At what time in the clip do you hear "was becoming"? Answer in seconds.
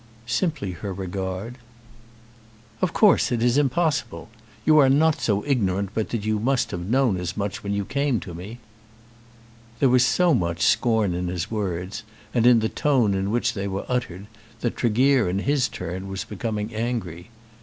16.07-16.73